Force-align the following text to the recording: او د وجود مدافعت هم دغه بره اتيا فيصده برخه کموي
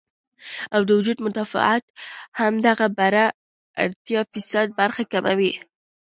او 0.75 0.81
د 0.87 0.89
وجود 0.97 1.17
مدافعت 1.27 1.83
هم 2.39 2.53
دغه 2.67 2.87
بره 2.99 3.25
اتيا 3.83 4.21
فيصده 4.31 4.73
برخه 4.81 5.03
کموي 5.13 5.53